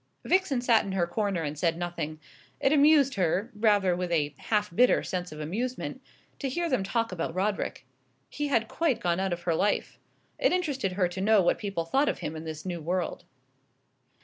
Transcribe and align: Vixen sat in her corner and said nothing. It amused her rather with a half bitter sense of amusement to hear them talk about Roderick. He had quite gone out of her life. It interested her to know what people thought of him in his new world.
Vixen 0.25 0.61
sat 0.61 0.83
in 0.83 0.93
her 0.93 1.05
corner 1.05 1.43
and 1.43 1.55
said 1.59 1.77
nothing. 1.77 2.19
It 2.59 2.73
amused 2.73 3.13
her 3.13 3.51
rather 3.53 3.95
with 3.95 4.11
a 4.11 4.33
half 4.39 4.75
bitter 4.75 5.03
sense 5.03 5.31
of 5.31 5.39
amusement 5.39 6.01
to 6.39 6.49
hear 6.49 6.67
them 6.69 6.81
talk 6.81 7.11
about 7.11 7.35
Roderick. 7.35 7.85
He 8.27 8.47
had 8.47 8.67
quite 8.67 8.99
gone 8.99 9.19
out 9.19 9.31
of 9.31 9.43
her 9.43 9.53
life. 9.53 9.99
It 10.39 10.51
interested 10.51 10.93
her 10.93 11.07
to 11.09 11.21
know 11.21 11.43
what 11.43 11.59
people 11.59 11.85
thought 11.85 12.09
of 12.09 12.17
him 12.17 12.35
in 12.35 12.47
his 12.47 12.65
new 12.65 12.81
world. 12.81 13.25